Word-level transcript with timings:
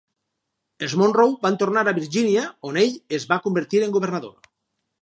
Els 0.87 0.95
Monroe 1.01 1.35
van 1.43 1.59
tornar 1.65 1.85
a 1.91 1.95
Virgínia, 1.99 2.47
on 2.71 2.81
ell 2.87 2.99
es 3.21 3.31
va 3.35 3.43
convertir 3.47 3.85
en 3.89 3.97
governador. 4.01 4.55